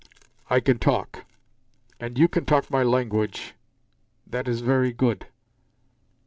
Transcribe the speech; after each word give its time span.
"I 0.49 0.61
can 0.61 0.79
talk. 0.79 1.25
And 1.99 2.17
you 2.17 2.27
can 2.27 2.43
talk 2.45 2.71
my 2.71 2.81
language. 2.81 3.53
That 4.25 4.47
is 4.47 4.61
very 4.61 4.91
good." 4.91 5.27